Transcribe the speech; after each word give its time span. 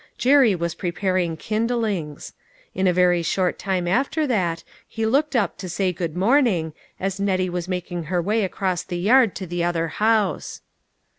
Jerry 0.17 0.55
was 0.55 0.73
preparing 0.73 1.37
kindlings. 1.37 2.33
In 2.73 2.87
a 2.87 2.91
very 2.91 3.21
short 3.21 3.59
time 3.59 3.87
after 3.87 4.25
that, 4.25 4.63
he 4.87 5.05
looked 5.05 5.35
up 5.35 5.59
to 5.59 5.69
say 5.69 5.93
good 5.93 5.95
A 5.95 6.07
GREAT 6.07 6.07
UNDERTAKING. 6.07 6.25
89 6.25 6.27
morning, 6.27 6.73
as 6.99 7.19
Nettie 7.19 7.49
was 7.51 7.67
making 7.67 8.03
her 8.05 8.19
way 8.19 8.43
across 8.43 8.81
the 8.81 8.97
yard 8.97 9.35
to 9.35 9.45
the 9.45 9.63
other 9.63 9.89
house. 9.89 10.61